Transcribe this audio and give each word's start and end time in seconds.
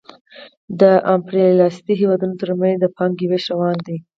د 0.79 0.81
امپریالیستي 1.13 1.93
هېوادونو 2.01 2.39
ترمنځ 2.41 2.75
د 2.79 2.85
پانګې 2.95 3.25
وېش 3.29 3.43
روان 3.53 3.77
دی 3.87 3.97